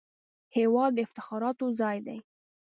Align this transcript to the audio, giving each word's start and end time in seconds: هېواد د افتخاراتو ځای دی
هېواد 0.57 0.91
د 0.95 0.97
افتخاراتو 1.07 1.65
ځای 1.79 1.97
دی 2.07 2.17